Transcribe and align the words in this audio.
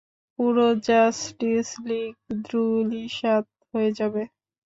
পুরো 0.39 0.67
justice 0.87 1.69
league 1.87 2.13
ধূলিসাৎ 2.45 3.45
হয়ে 3.71 3.91
যাবে। 3.99 4.23